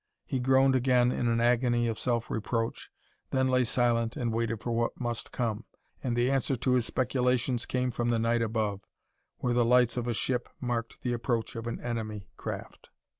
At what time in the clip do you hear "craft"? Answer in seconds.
12.35-12.89